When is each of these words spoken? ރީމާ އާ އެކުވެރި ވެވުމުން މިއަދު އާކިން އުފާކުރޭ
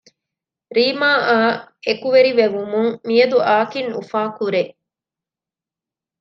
ރީމާ 0.75 1.11
އާ 1.27 1.39
އެކުވެރި 1.85 2.31
ވެވުމުން 2.39 2.91
މިއަދު 3.07 3.37
އާކިން 3.47 3.91
އުފާކުރޭ 3.97 4.61